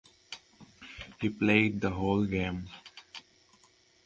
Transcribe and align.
He 1.19 1.29
played 1.29 1.79
the 1.79 1.91
whole 1.91 2.25
game. 2.25 2.67